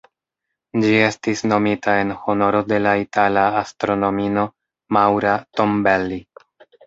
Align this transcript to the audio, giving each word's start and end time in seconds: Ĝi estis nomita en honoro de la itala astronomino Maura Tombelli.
Ĝi 0.83 0.93
estis 1.07 1.43
nomita 1.49 1.93
en 2.05 2.13
honoro 2.21 2.61
de 2.71 2.79
la 2.87 2.93
itala 3.01 3.43
astronomino 3.61 4.45
Maura 4.97 5.35
Tombelli. 5.59 6.19